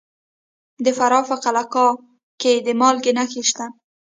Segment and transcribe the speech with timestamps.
[0.83, 1.93] د فراه په قلعه کاه
[2.41, 3.65] کې د مالګې نښې شته.